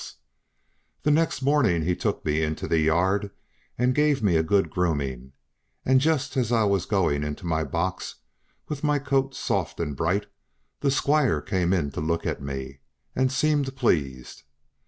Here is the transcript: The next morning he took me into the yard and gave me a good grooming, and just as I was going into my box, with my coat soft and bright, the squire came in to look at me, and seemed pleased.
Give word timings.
The 1.03 1.11
next 1.11 1.43
morning 1.43 1.83
he 1.83 1.95
took 1.95 2.25
me 2.25 2.41
into 2.41 2.67
the 2.67 2.79
yard 2.79 3.29
and 3.77 3.93
gave 3.93 4.23
me 4.23 4.35
a 4.35 4.41
good 4.41 4.71
grooming, 4.71 5.33
and 5.85 6.01
just 6.01 6.35
as 6.35 6.51
I 6.51 6.63
was 6.63 6.87
going 6.87 7.23
into 7.23 7.45
my 7.45 7.63
box, 7.63 8.15
with 8.67 8.83
my 8.83 8.97
coat 8.97 9.35
soft 9.35 9.79
and 9.79 9.95
bright, 9.95 10.25
the 10.79 10.89
squire 10.89 11.39
came 11.39 11.71
in 11.71 11.91
to 11.91 12.01
look 12.01 12.25
at 12.25 12.41
me, 12.41 12.79
and 13.15 13.31
seemed 13.31 13.75
pleased. 13.75 14.41